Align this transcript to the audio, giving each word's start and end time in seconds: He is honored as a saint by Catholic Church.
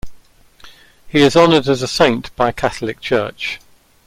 He 1.09 1.19
is 1.21 1.35
honored 1.35 1.67
as 1.69 1.83
a 1.83 1.87
saint 1.87 2.35
by 2.35 2.51
Catholic 2.53 3.01
Church. 3.01 3.59